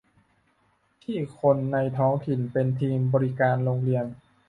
[1.03, 4.05] ที่คนในท้องถิ่นเป็นทีมบริการโรงเรียน